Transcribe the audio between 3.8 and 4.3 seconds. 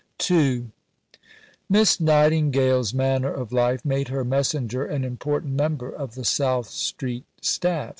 made her